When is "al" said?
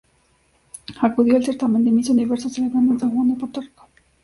1.35-1.45